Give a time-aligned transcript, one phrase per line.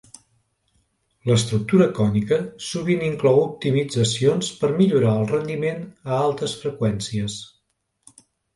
[1.31, 7.39] L'estructura cònica sovint inclou optimitzacions per millorar el rendiment a altes freqüències.